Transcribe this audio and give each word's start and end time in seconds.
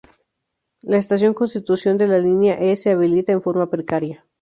La 0.81 0.97
estación 0.97 1.35
Constitución 1.35 1.95
de 1.99 2.07
la 2.07 2.17
Línea 2.17 2.55
E 2.55 2.75
se 2.75 2.89
habilita 2.89 3.33
en 3.33 3.41
forma 3.43 3.69
precaria. 3.69 4.25